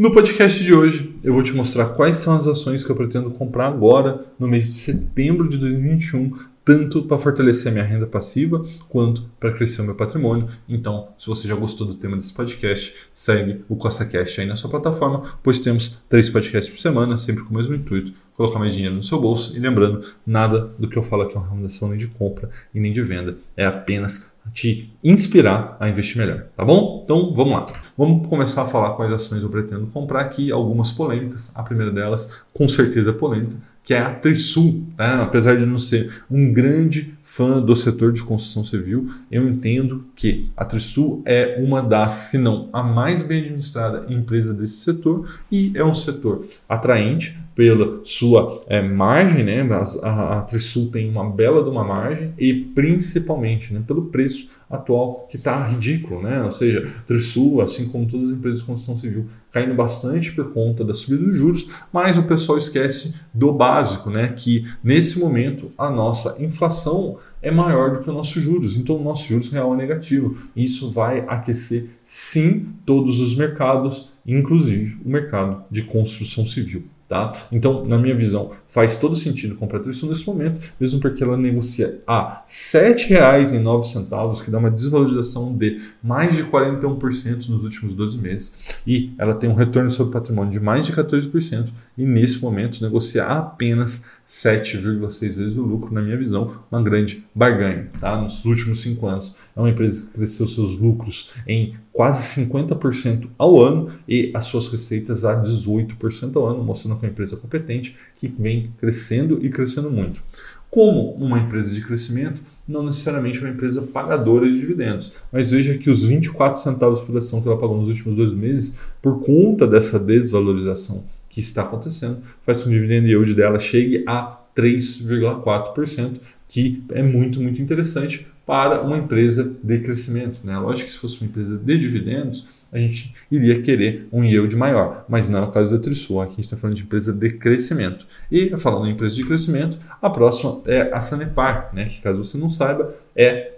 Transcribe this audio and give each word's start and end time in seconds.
No 0.00 0.10
podcast 0.10 0.64
de 0.64 0.72
hoje, 0.72 1.14
eu 1.22 1.34
vou 1.34 1.42
te 1.42 1.54
mostrar 1.54 1.90
quais 1.90 2.16
são 2.16 2.34
as 2.34 2.48
ações 2.48 2.82
que 2.82 2.90
eu 2.90 2.96
pretendo 2.96 3.30
comprar 3.32 3.66
agora, 3.66 4.24
no 4.38 4.48
mês 4.48 4.64
de 4.64 4.72
setembro 4.72 5.46
de 5.46 5.58
2021, 5.58 6.32
tanto 6.64 7.02
para 7.02 7.18
fortalecer 7.18 7.72
minha 7.72 7.84
renda 7.84 8.06
passiva 8.06 8.64
quanto 8.88 9.22
para 9.38 9.52
crescer 9.52 9.82
o 9.82 9.84
meu 9.84 9.94
patrimônio. 9.94 10.48
Então, 10.68 11.08
se 11.18 11.26
você 11.26 11.48
já 11.48 11.54
gostou 11.54 11.86
do 11.86 11.94
tema 11.94 12.16
desse 12.16 12.32
podcast, 12.32 12.94
segue 13.12 13.64
o 13.68 13.76
Costa 13.76 14.04
Cash 14.04 14.38
aí 14.38 14.46
na 14.46 14.56
sua 14.56 14.70
plataforma, 14.70 15.22
pois 15.42 15.60
temos 15.60 16.00
três 16.08 16.28
podcasts 16.28 16.72
por 16.72 16.80
semana, 16.80 17.18
sempre 17.18 17.44
com 17.44 17.54
o 17.54 17.56
mesmo 17.56 17.74
intuito, 17.74 18.12
colocar 18.34 18.58
mais 18.58 18.72
dinheiro 18.72 18.94
no 18.94 19.02
seu 19.02 19.20
bolso. 19.20 19.56
E 19.56 19.60
lembrando, 19.60 20.02
nada 20.26 20.72
do 20.78 20.88
que 20.88 20.96
eu 20.96 21.02
falo 21.02 21.22
aqui 21.22 21.34
é 21.34 21.36
uma 21.36 21.44
recomendação 21.44 21.88
nem 21.88 21.98
de 21.98 22.08
compra 22.08 22.50
e 22.74 22.80
nem 22.80 22.92
de 22.92 23.02
venda, 23.02 23.36
é 23.56 23.66
apenas 23.66 24.32
te 24.52 24.90
inspirar 25.04 25.76
a 25.78 25.88
investir 25.88 26.16
melhor, 26.16 26.46
tá 26.56 26.64
bom? 26.64 27.02
Então 27.04 27.32
vamos 27.32 27.52
lá. 27.52 27.66
Vamos 27.96 28.26
começar 28.26 28.62
a 28.62 28.66
falar 28.66 28.94
quais 28.94 29.12
ações 29.12 29.42
eu 29.42 29.48
pretendo 29.48 29.86
comprar 29.88 30.22
aqui, 30.22 30.50
algumas 30.50 30.90
polêmicas. 30.90 31.52
A 31.54 31.62
primeira 31.62 31.92
delas, 31.92 32.42
com 32.52 32.68
certeza 32.68 33.12
polêmica, 33.12 33.56
que 33.82 33.94
é 33.94 33.98
a 33.98 34.14
Trisul. 34.14 34.84
Né? 34.98 35.18
Apesar 35.22 35.56
de 35.56 35.66
não 35.66 35.78
ser 35.78 36.22
um 36.30 36.52
grande 36.52 37.14
fã 37.22 37.60
do 37.60 37.74
setor 37.76 38.12
de 38.12 38.22
construção 38.22 38.64
civil, 38.64 39.08
eu 39.30 39.48
entendo 39.48 40.04
que 40.14 40.48
a 40.56 40.64
Trisul 40.64 41.22
é 41.24 41.60
uma 41.60 41.82
das, 41.82 42.12
se 42.12 42.38
não 42.38 42.68
a 42.72 42.82
mais 42.82 43.22
bem 43.22 43.40
administrada 43.40 44.12
empresa 44.12 44.52
desse 44.52 44.80
setor 44.80 45.28
e 45.50 45.72
é 45.74 45.84
um 45.84 45.94
setor 45.94 46.44
atraente 46.68 47.38
pela 47.54 48.00
sua 48.04 48.64
é, 48.68 48.80
margem, 48.80 49.44
né? 49.44 49.60
A, 49.60 50.08
a, 50.08 50.38
a, 50.38 50.42
Trisul 50.42 50.90
tem 50.90 51.10
uma 51.10 51.28
bela 51.28 51.62
de 51.62 51.68
uma 51.68 51.84
margem 51.84 52.32
e 52.38 52.54
principalmente 52.54 53.74
né, 53.74 53.82
pelo 53.86 54.06
preço 54.06 54.48
atual 54.68 55.26
que 55.28 55.36
está 55.36 55.66
ridículo, 55.66 56.22
né? 56.22 56.42
Ou 56.42 56.50
seja, 56.50 56.88
a 56.98 57.02
Trisul, 57.02 57.60
assim 57.60 57.88
como 57.88 58.06
todas 58.06 58.28
as 58.28 58.32
empresas 58.32 58.60
de 58.60 58.66
construção 58.66 58.96
civil, 58.96 59.26
caindo 59.50 59.74
bastante 59.74 60.32
por 60.32 60.52
conta 60.52 60.84
da 60.84 60.94
subida 60.94 61.24
dos 61.24 61.36
juros, 61.36 61.66
mas 61.92 62.16
o 62.16 62.24
pessoal 62.24 62.56
esquece 62.56 63.14
do 63.32 63.52
básico, 63.52 64.10
né? 64.10 64.28
Que 64.28 64.64
nesse 64.82 65.18
momento 65.18 65.72
a 65.76 65.90
nossa 65.90 66.42
inflação 66.42 67.18
é 67.42 67.50
maior 67.50 67.92
do 67.92 68.00
que 68.00 68.10
o 68.10 68.12
nosso 68.12 68.40
juros, 68.40 68.76
então 68.76 68.96
o 68.96 69.02
nosso 69.02 69.28
juros 69.28 69.48
real 69.48 69.74
é 69.74 69.76
negativo. 69.76 70.48
Isso 70.54 70.90
vai 70.90 71.24
aquecer 71.26 71.88
sim 72.04 72.68
todos 72.84 73.20
os 73.20 73.34
mercados, 73.34 74.12
inclusive 74.26 75.00
o 75.04 75.08
mercado 75.08 75.64
de 75.70 75.82
construção 75.82 76.44
civil. 76.44 76.84
Tá? 77.10 77.32
Então, 77.50 77.84
na 77.84 77.98
minha 77.98 78.14
visão, 78.14 78.52
faz 78.68 78.94
todo 78.94 79.16
sentido 79.16 79.56
comprar 79.56 79.80
isso 79.80 80.06
nesse 80.06 80.24
momento, 80.24 80.60
mesmo 80.78 81.00
porque 81.00 81.24
ela 81.24 81.36
negocia 81.36 82.00
a 82.06 82.34
R$ 82.34 82.42
7,09, 82.46 84.44
que 84.44 84.48
dá 84.48 84.58
uma 84.58 84.70
desvalorização 84.70 85.52
de 85.52 85.80
mais 86.00 86.36
de 86.36 86.44
41% 86.44 87.48
nos 87.48 87.64
últimos 87.64 87.96
12 87.96 88.16
meses, 88.16 88.76
e 88.86 89.12
ela 89.18 89.34
tem 89.34 89.50
um 89.50 89.54
retorno 89.54 89.90
sobre 89.90 90.12
patrimônio 90.12 90.52
de 90.52 90.60
mais 90.60 90.86
de 90.86 90.92
14%, 90.92 91.70
e 91.98 92.06
nesse 92.06 92.40
momento 92.40 92.80
negocia 92.80 93.24
apenas 93.24 94.04
7,6 94.24 95.20
vezes 95.34 95.56
o 95.56 95.62
lucro, 95.62 95.92
na 95.92 96.00
minha 96.00 96.16
visão, 96.16 96.52
uma 96.70 96.80
grande 96.80 97.24
barganha. 97.34 97.88
Tá? 98.00 98.20
Nos 98.20 98.44
últimos 98.44 98.82
cinco 98.82 99.08
anos, 99.08 99.34
é 99.56 99.58
uma 99.58 99.70
empresa 99.70 100.06
que 100.06 100.12
cresceu 100.12 100.46
seus 100.46 100.78
lucros 100.78 101.32
em 101.44 101.74
quase 101.92 102.40
50% 102.40 103.28
ao 103.36 103.60
ano 103.60 103.88
e 104.08 104.30
as 104.32 104.44
suas 104.44 104.68
receitas 104.68 105.24
a 105.24 105.40
18% 105.40 106.36
ao 106.36 106.46
ano, 106.46 106.62
mostrando 106.62 106.99
que 107.00 107.06
é 107.06 107.08
uma 107.08 107.12
empresa 107.12 107.36
competente 107.36 107.96
que 108.16 108.28
vem 108.28 108.70
crescendo 108.78 109.44
e 109.44 109.48
crescendo 109.48 109.90
muito. 109.90 110.22
Como 110.70 111.14
uma 111.14 111.40
empresa 111.40 111.74
de 111.74 111.84
crescimento, 111.84 112.40
não 112.68 112.84
necessariamente 112.84 113.40
uma 113.40 113.48
empresa 113.48 113.82
pagadora 113.82 114.46
de 114.46 114.56
dividendos, 114.56 115.12
mas 115.32 115.50
veja 115.50 115.76
que 115.76 115.90
os 115.90 116.04
24 116.04 116.60
centavos 116.60 117.00
por 117.00 117.16
ação 117.16 117.42
que 117.42 117.48
ela 117.48 117.58
pagou 117.58 117.76
nos 117.76 117.88
últimos 117.88 118.14
dois 118.14 118.32
meses, 118.32 118.78
por 119.02 119.20
conta 119.20 119.66
dessa 119.66 119.98
desvalorização 119.98 121.02
que 121.28 121.40
está 121.40 121.62
acontecendo, 121.62 122.18
faz 122.42 122.62
com 122.62 122.70
que 122.70 122.76
o 122.76 122.80
dividend 122.80 123.08
yield 123.08 123.34
dela 123.34 123.58
chegue 123.58 124.04
a 124.06 124.38
3,4%, 124.56 126.20
que 126.48 126.84
é 126.90 127.02
muito, 127.02 127.40
muito 127.40 127.60
interessante 127.60 128.26
para 128.50 128.82
uma 128.82 128.98
empresa 128.98 129.56
de 129.62 129.78
crescimento. 129.78 130.44
Né? 130.44 130.58
Lógico 130.58 130.88
que 130.88 130.92
se 130.92 130.98
fosse 130.98 131.20
uma 131.20 131.28
empresa 131.28 131.56
de 131.56 131.78
dividendos, 131.78 132.48
a 132.72 132.80
gente 132.80 133.12
iria 133.30 133.62
querer 133.62 134.08
um 134.12 134.24
yield 134.24 134.56
maior, 134.56 135.04
mas 135.08 135.28
não 135.28 135.38
é 135.38 135.42
o 135.42 135.52
caso 135.52 135.70
da 135.70 135.78
Trisul. 135.78 136.20
Aqui 136.20 136.32
a 136.32 136.34
gente 136.34 136.46
está 136.46 136.56
falando 136.56 136.74
de 136.74 136.82
empresa 136.82 137.12
de 137.12 137.30
crescimento. 137.30 138.08
E 138.28 138.56
falando 138.56 138.88
em 138.88 138.90
empresa 138.90 139.14
de 139.14 139.24
crescimento, 139.24 139.78
a 140.02 140.10
próxima 140.10 140.62
é 140.66 140.92
a 140.92 140.98
Sanepar, 140.98 141.70
né? 141.72 141.84
que 141.84 142.00
caso 142.00 142.24
você 142.24 142.36
não 142.36 142.50
saiba, 142.50 142.92
é 143.14 143.52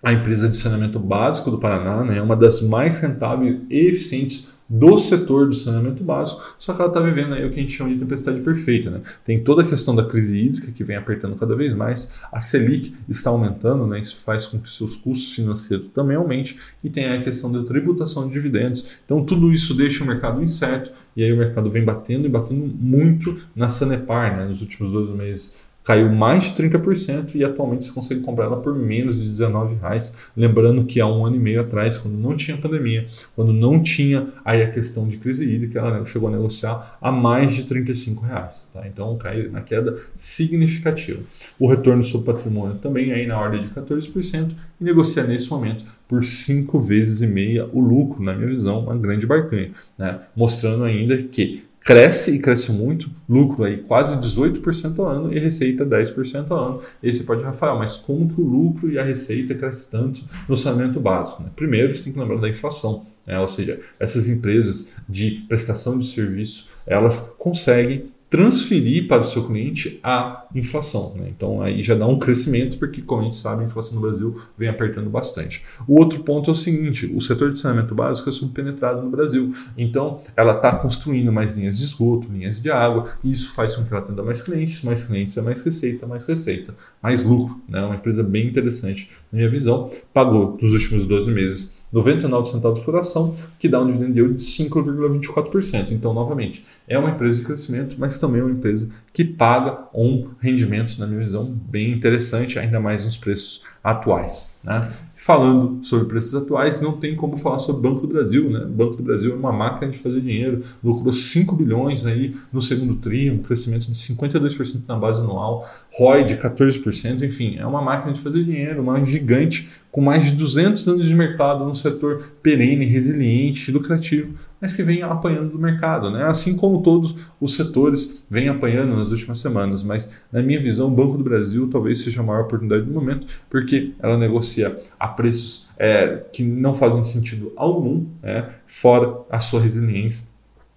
a 0.00 0.12
empresa 0.12 0.48
de 0.48 0.56
saneamento 0.56 1.00
básico 1.00 1.50
do 1.50 1.58
Paraná, 1.58 2.04
né? 2.04 2.18
é 2.18 2.22
uma 2.22 2.36
das 2.36 2.62
mais 2.62 3.00
rentáveis 3.00 3.58
e 3.68 3.88
eficientes 3.88 4.55
do 4.68 4.98
setor 4.98 5.46
do 5.46 5.54
saneamento 5.54 6.02
básico, 6.02 6.56
só 6.58 6.72
que 6.72 6.80
ela 6.80 6.90
está 6.90 7.00
vivendo 7.00 7.34
aí 7.34 7.44
o 7.44 7.50
que 7.50 7.58
a 7.58 7.62
gente 7.62 7.72
chama 7.72 7.90
de 7.90 7.98
tempestade 7.98 8.40
perfeita. 8.40 8.90
Né? 8.90 9.00
Tem 9.24 9.42
toda 9.42 9.62
a 9.62 9.66
questão 9.66 9.94
da 9.94 10.04
crise 10.04 10.38
hídrica 10.38 10.72
que 10.72 10.82
vem 10.82 10.96
apertando 10.96 11.36
cada 11.36 11.54
vez 11.54 11.74
mais, 11.74 12.12
a 12.32 12.40
Selic 12.40 12.94
está 13.08 13.30
aumentando, 13.30 13.86
né? 13.86 14.00
isso 14.00 14.16
faz 14.16 14.46
com 14.46 14.58
que 14.58 14.68
seus 14.68 14.96
custos 14.96 15.34
financeiros 15.34 15.86
também 15.94 16.16
aumentem, 16.16 16.56
e 16.82 16.90
tem 16.90 17.06
a 17.06 17.22
questão 17.22 17.50
da 17.50 17.62
tributação 17.62 18.26
de 18.26 18.32
dividendos. 18.32 18.98
Então 19.04 19.24
tudo 19.24 19.52
isso 19.52 19.74
deixa 19.74 20.02
o 20.02 20.06
mercado 20.06 20.42
incerto, 20.42 20.92
e 21.16 21.22
aí 21.22 21.32
o 21.32 21.36
mercado 21.36 21.70
vem 21.70 21.84
batendo 21.84 22.26
e 22.26 22.28
batendo 22.28 22.66
muito 22.78 23.36
na 23.54 23.68
Sanepar 23.68 24.36
né? 24.36 24.46
nos 24.46 24.62
últimos 24.62 24.92
dois 24.92 25.10
meses 25.10 25.65
caiu 25.86 26.10
mais 26.10 26.44
de 26.44 26.50
30% 26.50 27.36
e 27.36 27.44
atualmente 27.44 27.86
você 27.86 27.92
consegue 27.92 28.20
comprar 28.20 28.46
ela 28.46 28.56
por 28.56 28.74
menos 28.74 29.20
de 29.20 29.28
19 29.28 29.76
reais. 29.76 30.30
Lembrando 30.36 30.84
que 30.84 31.00
há 31.00 31.06
um 31.06 31.24
ano 31.24 31.36
e 31.36 31.38
meio 31.38 31.60
atrás, 31.60 31.96
quando 31.96 32.16
não 32.18 32.36
tinha 32.36 32.56
pandemia, 32.56 33.06
quando 33.36 33.52
não 33.52 33.80
tinha 33.80 34.26
aí 34.44 34.62
a 34.62 34.68
questão 34.68 35.06
de 35.06 35.16
crise 35.16 35.48
hídrica, 35.48 35.78
ela 35.78 36.04
chegou 36.04 36.28
a 36.28 36.32
negociar 36.32 36.98
a 37.00 37.12
mais 37.12 37.54
de 37.54 37.64
35 37.64 38.26
reais. 38.26 38.68
Tá? 38.72 38.86
Então 38.88 39.16
cai 39.16 39.48
na 39.48 39.60
queda 39.60 39.96
significativa. 40.16 41.20
O 41.56 41.68
retorno 41.68 42.02
sobre 42.02 42.32
patrimônio 42.32 42.78
também 42.78 43.12
aí 43.12 43.24
na 43.24 43.38
ordem 43.38 43.62
de 43.62 43.68
14% 43.68 44.56
e 44.80 44.84
negocia 44.84 45.22
nesse 45.22 45.48
momento 45.48 45.84
por 46.08 46.24
5 46.24 46.80
vezes 46.80 47.20
e 47.22 47.28
meia 47.28 47.64
o 47.72 47.80
lucro, 47.80 48.20
na 48.22 48.34
minha 48.34 48.48
visão, 48.48 48.80
uma 48.80 48.96
grande 48.96 49.24
barcanha, 49.24 49.70
né? 49.96 50.18
mostrando 50.34 50.82
ainda 50.82 51.16
que 51.16 51.64
cresce 51.86 52.32
e 52.32 52.40
cresce 52.40 52.72
muito, 52.72 53.08
lucro 53.28 53.62
aí 53.62 53.76
quase 53.76 54.16
18% 54.16 54.98
ao 54.98 55.06
ano 55.06 55.32
e 55.32 55.38
receita 55.38 55.86
10% 55.86 56.50
ao 56.50 56.58
ano. 56.58 56.82
E 57.00 57.12
você 57.12 57.22
pode, 57.22 57.44
Rafael, 57.44 57.78
mas 57.78 57.96
como 57.96 58.28
que 58.28 58.40
o 58.40 58.44
lucro 58.44 58.90
e 58.90 58.98
a 58.98 59.04
receita 59.04 59.54
cresce 59.54 59.88
tanto 59.88 60.24
no 60.48 60.56
saneamento 60.56 60.98
básico? 60.98 61.44
Né? 61.44 61.50
Primeiro, 61.54 61.94
você 61.94 62.02
tem 62.02 62.12
que 62.12 62.18
lembrar 62.18 62.40
da 62.40 62.48
inflação. 62.48 63.06
Né? 63.24 63.38
Ou 63.38 63.46
seja, 63.46 63.78
essas 64.00 64.26
empresas 64.26 64.94
de 65.08 65.44
prestação 65.48 65.96
de 65.96 66.06
serviço, 66.06 66.66
elas 66.84 67.32
conseguem 67.38 68.10
transferir 68.28 69.06
para 69.06 69.20
o 69.20 69.24
seu 69.24 69.44
cliente 69.46 70.00
a 70.02 70.46
inflação. 70.54 71.14
Né? 71.16 71.28
Então 71.28 71.62
aí 71.62 71.82
já 71.82 71.94
dá 71.94 72.06
um 72.06 72.18
crescimento, 72.18 72.78
porque 72.78 73.00
como 73.02 73.22
a 73.22 73.24
gente 73.24 73.36
sabe, 73.36 73.62
a 73.62 73.66
inflação 73.66 73.94
no 73.94 74.00
Brasil 74.00 74.40
vem 74.58 74.68
apertando 74.68 75.08
bastante. 75.08 75.62
O 75.86 75.98
outro 75.98 76.22
ponto 76.22 76.50
é 76.50 76.52
o 76.52 76.54
seguinte: 76.54 77.10
o 77.14 77.20
setor 77.20 77.52
de 77.52 77.58
saneamento 77.58 77.94
básico 77.94 78.28
é 78.28 78.32
subpenetrado 78.32 79.02
no 79.02 79.10
Brasil. 79.10 79.54
Então 79.76 80.20
ela 80.36 80.52
está 80.52 80.74
construindo 80.74 81.32
mais 81.32 81.54
linhas 81.54 81.78
de 81.78 81.84
esgoto, 81.84 82.28
linhas 82.30 82.60
de 82.60 82.70
água, 82.70 83.10
e 83.22 83.30
isso 83.30 83.52
faz 83.52 83.76
com 83.76 83.84
que 83.84 83.92
ela 83.92 84.02
atenda 84.02 84.22
mais 84.22 84.42
clientes, 84.42 84.82
mais 84.82 85.04
clientes 85.04 85.36
é 85.36 85.42
mais 85.42 85.62
receita, 85.62 86.06
mais 86.06 86.26
receita, 86.26 86.74
mais 87.02 87.22
lucro. 87.22 87.60
É 87.68 87.72
né? 87.72 87.84
uma 87.84 87.94
empresa 87.96 88.22
bem 88.22 88.46
interessante, 88.46 89.10
na 89.30 89.38
minha 89.38 89.50
visão. 89.50 89.90
Pagou 90.12 90.58
nos 90.60 90.72
últimos 90.72 91.06
12 91.06 91.30
meses 91.30 91.85
99 91.96 92.48
centavos 92.48 92.80
por 92.80 92.94
ação, 92.96 93.32
que 93.58 93.68
dá 93.68 93.80
um 93.80 93.86
dividend 93.86 94.18
yield 94.18 94.34
de 94.34 94.42
5,24%. 94.42 95.92
Então, 95.92 96.12
novamente, 96.12 96.64
é 96.86 96.98
uma 96.98 97.10
empresa 97.10 97.38
de 97.38 97.46
crescimento, 97.46 97.96
mas 97.98 98.18
também 98.18 98.42
é 98.42 98.44
uma 98.44 98.52
empresa 98.52 98.90
que 99.14 99.24
paga 99.24 99.88
um 99.94 100.28
rendimento, 100.38 100.98
na 100.98 101.06
minha 101.06 101.20
visão, 101.20 101.46
bem 101.46 101.92
interessante, 101.92 102.58
ainda 102.58 102.78
mais 102.78 103.04
nos 103.04 103.16
preços 103.16 103.62
atuais. 103.82 104.55
Né? 104.66 104.88
Falando 105.14 105.82
sobre 105.82 106.06
preços 106.06 106.34
atuais, 106.34 106.78
não 106.80 106.92
tem 106.92 107.16
como 107.16 107.38
falar 107.38 107.58
sobre 107.58 107.88
Banco 107.88 108.00
do 108.00 108.08
Brasil. 108.08 108.50
Né? 108.50 108.66
Banco 108.66 108.96
do 108.96 109.02
Brasil 109.02 109.32
é 109.32 109.36
uma 109.36 109.52
máquina 109.52 109.90
de 109.90 109.96
fazer 109.96 110.20
dinheiro, 110.20 110.62
lucrou 110.84 111.12
5 111.12 111.54
bilhões 111.56 112.04
aí 112.04 112.34
no 112.52 112.60
segundo 112.60 112.96
tri, 112.96 113.30
um 113.30 113.38
crescimento 113.38 113.90
de 113.90 113.96
52% 113.96 114.82
na 114.86 114.96
base 114.96 115.20
anual, 115.20 115.66
ROI 115.96 116.24
de 116.24 116.36
14%, 116.36 117.22
enfim, 117.22 117.56
é 117.56 117.64
uma 117.64 117.80
máquina 117.80 118.12
de 118.12 118.20
fazer 118.20 118.44
dinheiro, 118.44 118.82
uma 118.82 119.02
gigante 119.04 119.70
com 119.96 120.02
mais 120.02 120.26
de 120.26 120.32
200 120.32 120.86
anos 120.88 121.06
de 121.06 121.14
mercado 121.14 121.64
num 121.64 121.74
setor 121.74 122.22
perene, 122.42 122.84
resiliente, 122.84 123.72
lucrativo, 123.72 124.34
mas 124.60 124.74
que 124.74 124.82
vem 124.82 125.00
apanhando 125.00 125.52
do 125.52 125.58
mercado, 125.58 126.10
né? 126.10 126.24
assim 126.24 126.54
como 126.54 126.82
todos 126.82 127.14
os 127.40 127.54
setores 127.54 128.22
vêm 128.28 128.48
apanhando 128.48 128.94
nas 128.94 129.10
últimas 129.10 129.38
semanas. 129.38 129.82
Mas, 129.82 130.10
na 130.30 130.42
minha 130.42 130.60
visão, 130.60 130.88
o 130.88 130.90
Banco 130.90 131.16
do 131.16 131.24
Brasil 131.24 131.66
talvez 131.70 132.00
seja 132.00 132.20
a 132.20 132.22
maior 132.22 132.42
oportunidade 132.42 132.84
do 132.84 132.92
momento, 132.92 133.26
porque 133.48 133.92
ela 133.98 134.18
negocia 134.18 134.55
a 134.64 135.08
preços 135.08 135.68
é, 135.78 136.24
que 136.32 136.42
não 136.42 136.74
fazem 136.74 137.02
sentido 137.04 137.52
algum, 137.56 138.06
é, 138.22 138.46
fora 138.66 139.20
a 139.30 139.38
sua 139.38 139.60
resiliência 139.60 140.26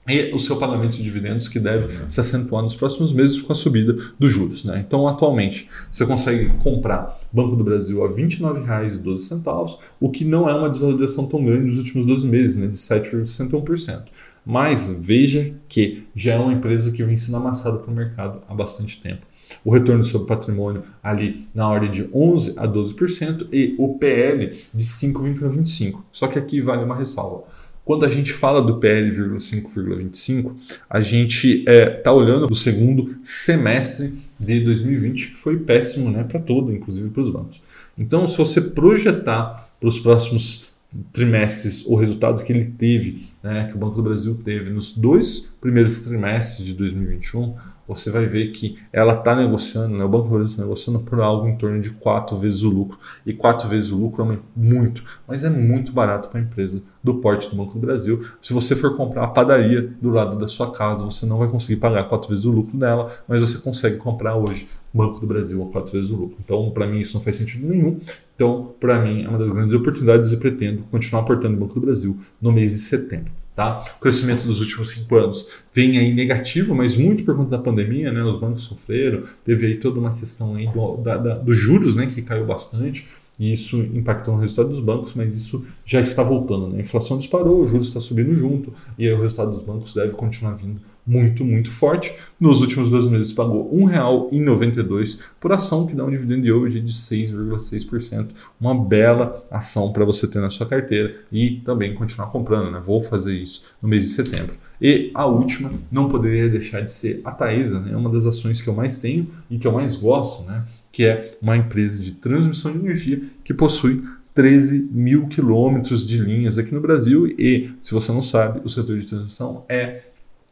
e 0.10 0.34
o 0.34 0.40
seu 0.40 0.58
pagamento 0.58 0.98
de 0.98 1.04
dividendos 1.04 1.48
que 1.48 1.60
deve 1.60 2.10
se 2.10 2.20
acentuar 2.20 2.64
nos 2.64 2.76
próximos 2.76 3.14
meses 3.14 3.40
com 3.40 3.52
a 3.52 3.56
subida 3.56 3.96
dos 4.18 4.32
juros. 4.32 4.66
Né? 4.66 4.84
Então, 4.86 5.08
atualmente, 5.08 5.70
você 5.90 6.06
consegue 6.06 6.50
comprar 6.64 7.20
Banco 7.32 7.56
do 7.56 7.64
Brasil 7.64 8.04
a 8.04 8.08
R$ 8.08 8.16
29,12, 8.16 9.78
o 10.00 10.10
que 10.10 10.26
não 10.26 10.50
é 10.50 10.56
uma 10.56 10.70
desvalorização 10.70 11.28
tão 11.28 11.44
grande 11.44 11.70
nos 11.70 11.78
últimos 11.78 12.06
12 12.06 12.28
meses, 12.28 12.56
né? 12.56 12.68
de 12.68 12.78
7,61%. 12.78 14.06
Mas 14.46 14.90
veja 14.90 15.54
que 15.68 16.08
já 16.16 16.34
é 16.34 16.40
uma 16.40 16.54
empresa 16.54 16.92
que 16.92 17.04
vem 17.04 17.18
sendo 17.18 17.38
amassada 17.38 17.78
para 17.78 17.92
o 17.92 17.94
mercado 17.94 18.42
há 18.48 18.54
bastante 18.56 19.00
tempo. 19.00 19.28
O 19.64 19.72
retorno 19.72 20.04
sobre 20.04 20.28
patrimônio 20.28 20.84
ali 21.02 21.48
na 21.54 21.68
ordem 21.68 21.92
de 21.92 22.10
11 22.14 22.54
a 22.58 22.68
12% 22.68 23.48
e 23.52 23.76
o 23.78 23.98
PL 23.98 24.56
de 24.74 24.86
5,25. 24.86 26.04
Só 26.12 26.28
que 26.28 26.40
aqui 26.40 26.62
vale 26.62 26.84
uma 26.84 26.96
ressalva. 26.96 27.44
Quando 27.90 28.06
a 28.06 28.10
gente 28.10 28.32
fala 28.34 28.62
do 28.62 28.78
PL 28.78 29.12
5,25, 29.12 30.56
a 30.88 31.02
gente 31.02 31.62
está 31.62 31.72
é, 31.72 31.90
tá 31.90 32.14
olhando 32.14 32.46
o 32.46 32.56
segundo 32.56 33.16
semestre 33.24 34.14
de 34.40 34.60
2020, 34.60 35.30
que 35.30 35.38
foi 35.38 35.58
péssimo 35.58 36.12
né, 36.12 36.24
para 36.24 36.40
todo, 36.40 36.72
inclusive 36.72 37.10
para 37.10 37.24
os 37.24 37.32
bancos. 37.32 37.64
Então, 37.98 38.28
se 38.28 38.38
você 38.38 38.62
projetar 38.62 39.72
para 39.80 39.90
os 39.90 39.98
próximos 39.98 40.72
trimestres 41.12 41.84
o 41.86 41.96
resultado 41.96 42.44
que 42.44 42.52
ele 42.54 42.66
teve, 42.66 43.28
né, 43.42 43.68
que 43.70 43.76
o 43.76 43.80
Banco 43.80 43.96
do 43.96 44.04
Brasil 44.04 44.40
teve 44.44 44.70
nos 44.70 44.94
dois 44.94 45.52
primeiros 45.60 46.02
trimestres 46.02 46.68
de 46.68 46.76
2021, 46.76 47.56
você 47.90 48.12
vai 48.12 48.28
ver 48.28 48.52
que 48.52 48.78
ela 48.94 49.16
está 49.16 49.36
negociando, 49.36 49.98
né, 49.98 50.04
o 50.04 50.08
Banco 50.08 50.26
do 50.26 50.36
Brasil 50.36 50.52
está 50.52 50.62
negociando 50.62 51.00
por 51.00 51.20
algo 51.20 51.48
em 51.48 51.58
torno 51.58 51.82
de 51.82 51.90
quatro 51.90 52.38
vezes 52.38 52.62
o 52.62 52.70
lucro. 52.70 53.00
E 53.26 53.34
quatro 53.34 53.68
vezes 53.68 53.92
o 53.92 53.98
lucro 53.98 54.32
é 54.32 54.38
muito, 54.56 55.04
mas 55.28 55.44
é 55.44 55.50
muito 55.50 55.92
barato 55.92 56.30
para 56.30 56.40
a 56.40 56.44
empresa 56.44 56.84
do 57.04 57.16
porte 57.16 57.50
do 57.50 57.56
Banco 57.56 57.74
do 57.74 57.80
Brasil. 57.80 58.24
Se 58.42 58.54
você 58.54 58.76
for 58.76 58.96
comprar 58.96 59.24
a 59.24 59.28
padaria 59.28 59.92
do 60.00 60.12
lado 60.12 60.38
da 60.38 60.48
sua 60.48 60.72
casa, 60.72 61.04
você 61.04 61.26
não 61.26 61.40
vai 61.40 61.48
conseguir 61.48 61.78
pagar 61.78 62.04
quatro 62.04 62.30
vezes 62.30 62.46
o 62.46 62.52
lucro 62.52 62.78
dela, 62.78 63.12
mas 63.28 63.42
você 63.42 63.58
consegue 63.58 63.98
comprar 63.98 64.38
hoje 64.38 64.68
Banco 64.94 65.20
do 65.20 65.28
Brasil 65.28 65.64
a 65.64 65.72
quatro 65.72 65.92
vezes 65.92 66.12
o 66.12 66.16
lucro. 66.16 66.38
Então, 66.44 66.70
para 66.72 66.86
mim, 66.86 67.00
isso 67.00 67.16
não 67.16 67.24
faz 67.24 67.36
sentido 67.36 67.68
nenhum. 67.68 67.98
Então, 68.36 68.74
para 68.80 69.00
mim, 69.00 69.24
é 69.24 69.30
uma 69.30 69.38
das 69.38 69.52
grandes 69.52 69.74
oportunidades 69.74 70.32
e 70.32 70.38
pretendo 70.38 70.84
continuar 70.92 71.24
aportando 71.24 71.54
no 71.54 71.60
Banco 71.60 71.74
do 71.74 71.82
Brasil 71.82 72.18
no 72.42 72.52
mês 72.52 72.72
de 72.72 72.78
setembro. 72.78 73.32
Tá? 73.60 73.84
O 73.98 74.00
crescimento 74.00 74.48
dos 74.48 74.62
últimos 74.62 74.92
cinco 74.92 75.18
anos 75.18 75.46
vem 75.74 75.98
aí 75.98 76.14
negativo, 76.14 76.74
mas 76.74 76.96
muito 76.96 77.26
por 77.26 77.36
conta 77.36 77.50
da 77.50 77.58
pandemia, 77.58 78.10
né? 78.10 78.24
Os 78.24 78.40
bancos 78.40 78.62
sofreram, 78.62 79.24
teve 79.44 79.66
aí 79.66 79.76
toda 79.76 80.00
uma 80.00 80.14
questão 80.14 80.56
aí 80.56 80.66
do, 80.72 80.96
da, 80.96 81.18
da, 81.18 81.34
dos 81.34 81.58
juros, 81.58 81.94
né? 81.94 82.06
Que 82.06 82.22
caiu 82.22 82.46
bastante 82.46 83.06
e 83.38 83.52
isso 83.52 83.82
impactou 83.82 84.36
no 84.36 84.40
resultado 84.40 84.70
dos 84.70 84.80
bancos, 84.80 85.14
mas 85.14 85.36
isso 85.36 85.66
já 85.84 86.00
está 86.00 86.24
voltando. 86.24 86.70
Né? 86.70 86.78
A 86.78 86.82
inflação 86.82 87.18
disparou, 87.18 87.62
o 87.62 87.68
juros 87.68 87.88
está 87.88 88.00
subindo 88.00 88.34
junto 88.34 88.72
e 88.98 89.06
aí 89.06 89.14
o 89.14 89.22
resultado 89.22 89.52
dos 89.52 89.62
bancos 89.62 89.94
deve 89.94 90.14
continuar 90.14 90.54
vindo 90.54 90.80
muito, 91.10 91.44
muito 91.44 91.72
forte. 91.72 92.14
Nos 92.40 92.62
últimos 92.62 92.88
dois 92.88 93.08
meses 93.08 93.34
pagou 93.34 93.68
R$ 93.76 93.96
1,92 94.32 95.20
por 95.40 95.52
ação, 95.52 95.88
que 95.88 95.96
dá 95.96 96.06
um 96.06 96.12
dividendo 96.12 96.44
de 96.44 96.52
hoje 96.52 96.80
de 96.80 96.94
6,6%. 96.94 98.28
Uma 98.62 98.80
bela 98.80 99.44
ação 99.50 99.92
para 99.92 100.06
você 100.06 100.28
ter 100.28 100.40
na 100.40 100.52
sua 100.52 100.68
carteira 100.68 101.16
e 101.32 101.62
também 101.66 101.96
continuar 101.96 102.28
comprando. 102.28 102.70
Né? 102.70 102.80
Vou 102.80 103.02
fazer 103.02 103.36
isso 103.36 103.64
no 103.82 103.90
mês 103.90 104.04
de 104.04 104.12
setembro. 104.12 104.56
E 104.80 105.10
a 105.14 105.26
última 105.26 105.74
não 105.92 106.08
poderia 106.08 106.48
deixar 106.48 106.82
de 106.82 106.92
ser 106.92 107.20
a 107.26 107.32
Taesa, 107.32 107.82
né? 107.82 107.92
É 107.92 107.98
uma 107.98 108.10
das 108.10 108.26
ações 108.26 108.62
que 108.62 108.70
eu 108.70 108.74
mais 108.74 108.98
tenho 108.98 109.28
e 109.50 109.58
que 109.58 109.68
eu 109.68 109.74
mais 109.74 109.98
gosto, 109.98 110.44
né? 110.44 110.64
que 110.90 111.04
é 111.04 111.38
uma 111.42 111.58
empresa 111.58 112.02
de 112.02 112.14
transmissão 112.14 112.72
de 112.72 112.78
energia 112.78 113.22
que 113.44 113.54
possui 113.54 114.04
13 114.34 114.90
mil 114.94 115.28
quilômetros 115.28 116.08
de 116.08 116.18
linhas 116.18 116.58
aqui 116.58 116.74
no 116.74 116.80
Brasil 116.80 117.28
e, 117.28 117.72
se 117.82 117.94
você 117.94 118.10
não 118.12 118.22
sabe, 118.22 118.62
o 118.64 118.70
setor 118.70 118.98
de 118.98 119.06
transmissão 119.06 119.66
é 119.68 120.04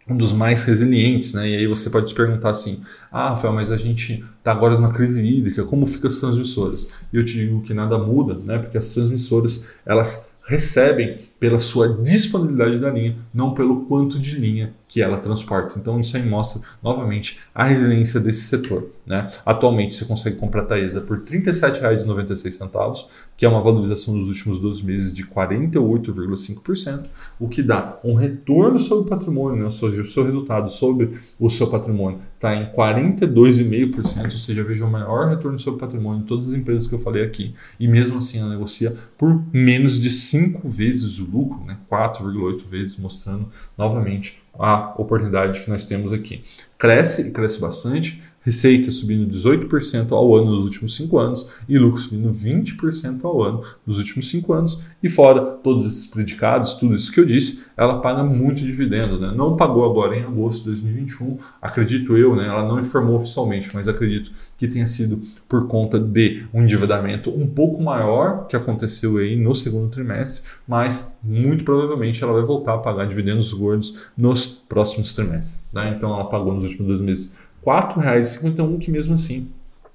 um 0.10 0.16
dos 0.16 0.32
mais 0.32 0.64
resilientes, 0.64 1.34
né? 1.34 1.50
E 1.50 1.56
aí 1.58 1.68
você 1.68 1.90
pode 1.90 2.10
se 2.10 2.16
perguntar 2.16 2.52
assim: 2.52 2.82
ah, 3.12 3.30
Rafael, 3.30 3.54
mas 3.54 3.72
a 3.72 3.78
gente 3.78 4.24
está 4.38 4.52
agora 4.52 4.76
numa 4.76 4.94
crise 4.94 5.26
hídrica, 5.26 5.64
como 5.64 5.86
ficam 5.86 6.10
as 6.10 6.20
transmissoras? 6.20 6.92
E 7.12 7.18
eu 7.18 7.26
te 7.26 7.34
digo 7.34 7.62
que 7.62 7.74
nada 7.74 7.98
muda, 7.98 8.36
né? 8.36 8.58
Porque 8.58 8.78
as 8.78 8.94
transmissoras 8.94 9.66
elas 9.86 10.30
recebem 10.48 11.18
pela 11.40 11.60
sua 11.60 11.90
disponibilidade 12.02 12.80
da 12.80 12.90
linha, 12.90 13.18
não 13.34 13.54
pelo 13.54 13.86
quanto 13.86 14.20
de 14.20 14.36
linha 14.36 14.74
que 14.88 15.02
ela 15.02 15.18
transporta. 15.18 15.78
Então 15.78 16.00
isso 16.00 16.16
aí 16.16 16.26
mostra 16.26 16.62
novamente 16.82 17.40
a 17.54 17.64
resiliência 17.64 18.20
desse 18.20 18.46
setor. 18.46 18.90
Né? 19.06 19.30
Atualmente 19.46 19.94
você 19.94 20.06
consegue 20.06 20.38
comprar 20.38 20.62
a 20.62 20.66
Taesa 20.66 21.02
por 21.02 21.18
R$ 21.18 21.24
37,96, 21.24 23.06
que 23.36 23.46
é 23.46 23.50
uma 23.50 23.62
valorização 23.62 24.18
dos 24.18 24.28
últimos 24.30 24.60
12 24.60 24.86
meses 24.86 25.14
de 25.14 25.26
48,5%, 25.26 27.06
o 27.40 27.48
que 27.48 27.62
dá 27.62 28.00
um 28.04 28.16
retorno 28.16 28.80
sobre 28.80 29.06
o 29.06 29.08
patrimônio, 29.08 29.60
né? 29.60 29.66
ou 29.66 29.72
seja, 29.72 30.02
o 30.02 30.06
seu 30.06 30.26
resultado 30.26 30.72
sobre 30.72 31.12
o 31.40 31.50
seu 31.50 31.68
patrimônio 31.68 32.20
está 32.36 32.56
em 32.56 32.72
42,5%, 32.72 34.24
ou 34.24 34.30
seja, 34.32 34.64
veja 34.64 34.86
o 34.86 34.92
maior 34.92 35.30
retorno 35.30 35.58
sobre 35.58 35.78
o 35.78 35.80
patrimônio 35.80 36.22
de 36.22 36.28
todas 36.28 36.50
as 36.50 36.54
empresas 36.54 36.88
que 36.88 36.96
eu 36.96 37.00
falei 37.00 37.24
aqui, 37.24 37.54
e 37.80 37.88
mesmo 37.88 38.18
assim 38.18 38.40
ela 38.40 38.50
negocia 38.50 38.96
por 39.18 39.42
menos 39.54 40.00
de 40.00 40.10
5 40.10 40.70
vezes 40.70 41.20
o 41.20 41.26
lucro, 41.32 41.64
né? 41.66 41.78
4,8 41.92 42.66
vezes, 42.66 42.98
mostrando 42.98 43.50
novamente 43.78 44.42
a 44.58 44.94
oportunidade 45.00 45.62
que 45.62 45.70
nós 45.70 45.86
temos 45.86 46.12
aqui. 46.12 46.44
Cresce 46.78 47.30
e 47.30 47.32
cresce 47.32 47.60
bastante, 47.60 48.24
Receita 48.48 48.90
subindo 48.92 49.30
18% 49.30 50.14
ao 50.14 50.34
ano 50.34 50.52
nos 50.52 50.64
últimos 50.64 50.96
5 50.96 51.20
anos 51.20 51.50
e 51.68 51.78
lucro 51.78 52.00
subindo 52.00 52.30
20% 52.30 53.26
ao 53.26 53.44
ano 53.44 53.62
nos 53.86 53.98
últimos 53.98 54.30
5 54.30 54.54
anos. 54.54 54.80
E 55.04 55.10
fora 55.10 55.42
todos 55.42 55.86
esses 55.86 56.08
predicados, 56.08 56.76
tudo 56.76 56.96
isso 56.96 57.12
que 57.12 57.20
eu 57.20 57.26
disse, 57.26 57.66
ela 57.76 58.00
paga 58.00 58.24
muito 58.24 58.62
dividendo. 58.62 59.20
Né? 59.20 59.34
Não 59.36 59.58
pagou 59.58 59.84
agora 59.84 60.16
em 60.16 60.24
agosto 60.24 60.60
de 60.60 60.68
2021, 60.68 61.38
acredito 61.62 62.16
eu, 62.16 62.38
né? 62.38 62.48
ela 62.48 62.66
não 62.66 62.80
informou 62.80 63.18
oficialmente, 63.18 63.70
mas 63.74 63.86
acredito 63.86 64.32
que 64.58 64.66
tenha 64.66 64.88
sido 64.88 65.20
por 65.50 65.68
conta 65.68 66.00
de 66.00 66.46
um 66.54 66.64
endividamento 66.64 67.30
um 67.30 67.48
pouco 67.48 67.84
maior 67.84 68.48
que 68.48 68.56
aconteceu 68.56 69.18
aí 69.18 69.36
no 69.36 69.54
segundo 69.54 69.90
trimestre, 69.90 70.50
mas 70.66 71.18
muito 71.22 71.66
provavelmente 71.66 72.24
ela 72.24 72.32
vai 72.32 72.44
voltar 72.44 72.76
a 72.76 72.78
pagar 72.78 73.08
dividendos 73.08 73.52
gordos 73.52 73.98
nos 74.18 74.46
próximos 74.46 75.14
trimestres. 75.14 75.68
Né? 75.74 75.94
Então 75.98 76.14
ela 76.14 76.30
pagou 76.30 76.54
nos 76.54 76.64
últimos 76.64 76.88
dois 76.88 77.02
meses 77.02 77.34
4,51, 77.68 78.80
que 78.80 78.90
mesmo 78.90 79.14
assim 79.14 79.50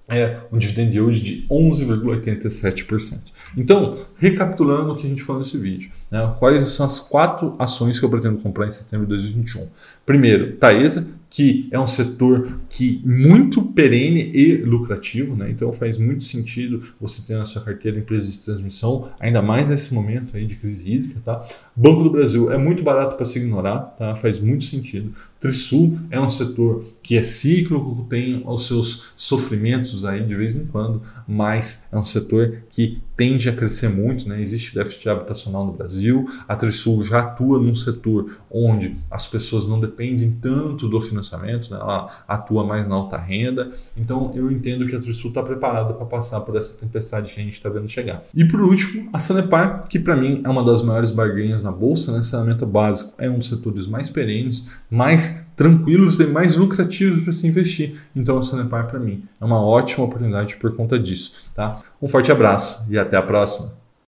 é 0.06 0.40
um 0.52 0.58
dividend 0.58 0.94
yield 0.94 1.20
de 1.20 1.46
11,87%. 1.48 3.18
Então, 3.56 3.96
recapitulando 4.18 4.92
o 4.92 4.96
que 4.96 5.06
a 5.06 5.08
gente 5.08 5.22
falou 5.22 5.40
nesse 5.40 5.56
vídeo, 5.56 5.90
né, 6.10 6.34
quais 6.38 6.68
são 6.68 6.84
as 6.84 7.00
quatro 7.00 7.54
ações 7.58 7.98
que 7.98 8.04
eu 8.04 8.10
pretendo 8.10 8.36
comprar 8.38 8.66
em 8.66 8.70
setembro 8.70 9.06
de 9.06 9.14
2021? 9.14 9.68
Primeiro, 10.04 10.56
Taesa, 10.56 11.08
que 11.32 11.66
é 11.70 11.80
um 11.80 11.86
setor 11.86 12.58
que 12.68 13.00
muito 13.06 13.62
perene 13.62 14.30
e 14.34 14.56
lucrativo, 14.56 15.34
né? 15.34 15.50
então 15.50 15.72
faz 15.72 15.98
muito 15.98 16.22
sentido 16.24 16.82
você 17.00 17.22
ter 17.22 17.38
na 17.38 17.46
sua 17.46 17.62
carteira 17.62 17.98
empresas 17.98 18.34
de 18.34 18.44
transmissão, 18.44 19.08
ainda 19.18 19.40
mais 19.40 19.70
nesse 19.70 19.94
momento 19.94 20.36
aí 20.36 20.44
de 20.44 20.56
crise 20.56 20.92
hídrica. 20.92 21.20
Tá? 21.24 21.42
Banco 21.74 22.04
do 22.04 22.10
Brasil 22.10 22.52
é 22.52 22.58
muito 22.58 22.82
barato 22.82 23.16
para 23.16 23.24
se 23.24 23.38
ignorar, 23.38 23.78
tá? 23.98 24.14
faz 24.14 24.38
muito 24.40 24.64
sentido. 24.64 25.14
Trisul 25.40 25.98
é 26.10 26.20
um 26.20 26.28
setor 26.28 26.84
que 27.02 27.16
é 27.16 27.22
cíclico, 27.22 28.06
tem 28.10 28.42
os 28.46 28.66
seus 28.66 29.14
sofrimentos 29.16 30.04
aí 30.04 30.22
de 30.22 30.34
vez 30.34 30.54
em 30.54 30.66
quando, 30.66 31.00
mas 31.26 31.86
é 31.90 31.96
um 31.96 32.04
setor 32.04 32.58
que 32.68 33.00
tende 33.22 33.48
a 33.48 33.52
crescer 33.52 33.88
muito, 33.88 34.28
né? 34.28 34.40
existe 34.40 34.74
déficit 34.74 35.08
habitacional 35.08 35.64
no 35.64 35.72
Brasil, 35.72 36.28
a 36.48 36.56
Trisul 36.56 37.04
já 37.04 37.20
atua 37.20 37.56
num 37.56 37.72
setor 37.72 38.36
onde 38.50 38.96
as 39.08 39.28
pessoas 39.28 39.64
não 39.64 39.78
dependem 39.78 40.36
tanto 40.42 40.88
do 40.88 41.00
financiamento 41.00 41.70
né? 41.70 41.78
ela 41.80 42.10
atua 42.26 42.66
mais 42.66 42.88
na 42.88 42.96
alta 42.96 43.16
renda. 43.16 43.70
Então 43.96 44.32
eu 44.34 44.50
entendo 44.50 44.88
que 44.88 44.96
a 44.96 44.98
Trisul 44.98 45.30
está 45.30 45.40
preparada 45.40 45.94
para 45.94 46.04
passar 46.04 46.40
por 46.40 46.56
essa 46.56 46.76
tempestade 46.76 47.32
que 47.32 47.40
a 47.40 47.44
gente 47.44 47.52
está 47.52 47.68
vendo 47.68 47.88
chegar. 47.88 48.24
E 48.34 48.44
por 48.44 48.60
último, 48.60 49.08
a 49.12 49.20
Sanepar, 49.20 49.84
que 49.88 50.00
para 50.00 50.16
mim 50.16 50.42
é 50.44 50.48
uma 50.48 50.64
das 50.64 50.82
maiores 50.82 51.12
barganhas 51.12 51.62
na 51.62 51.70
bolsa, 51.70 52.10
né? 52.10 52.24
saneamento 52.24 52.66
básico 52.66 53.14
é 53.18 53.30
um 53.30 53.38
dos 53.38 53.48
setores 53.48 53.86
mais 53.86 54.10
perenes, 54.10 54.68
mais 54.90 55.46
tranquilos 55.62 56.18
e 56.18 56.26
mais 56.26 56.56
lucrativos 56.56 57.22
para 57.22 57.32
se 57.32 57.46
investir. 57.46 57.94
Então 58.16 58.36
a 58.36 58.42
Sanepar 58.42 58.88
para 58.88 58.98
mim 58.98 59.22
é 59.40 59.44
uma 59.44 59.62
ótima 59.64 60.04
oportunidade 60.04 60.56
por 60.56 60.74
conta 60.74 60.98
disso. 60.98 61.52
Tá? 61.54 61.78
Um 62.00 62.08
forte 62.08 62.32
abraço 62.32 62.84
e 62.90 62.98
até 62.98 63.16
a 63.16 63.22
próxima. 63.22 63.81